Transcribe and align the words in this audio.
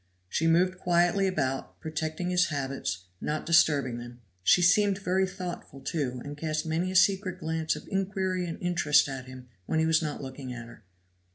She 0.27 0.47
moved 0.47 0.79
quietly 0.79 1.27
about, 1.27 1.79
protecting 1.79 2.31
his 2.31 2.47
habits, 2.47 3.03
not 3.21 3.45
disturbing 3.45 3.99
them; 3.99 4.21
she 4.41 4.63
seemed 4.63 4.97
very 4.97 5.27
thoughtful, 5.27 5.79
too, 5.79 6.23
and 6.25 6.35
cast 6.35 6.65
many 6.65 6.89
a 6.91 6.95
secret 6.95 7.37
glance 7.37 7.75
of 7.75 7.87
inquiry 7.87 8.47
and 8.47 8.59
interest 8.63 9.07
at 9.07 9.25
him 9.25 9.49
when 9.67 9.77
he 9.77 9.85
was 9.85 10.01
not 10.01 10.19
looking 10.19 10.51
at 10.53 10.65
her. 10.65 10.83